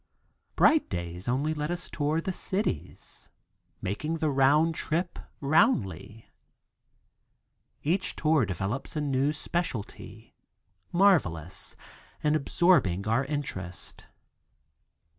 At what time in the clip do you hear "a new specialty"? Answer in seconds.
8.95-10.33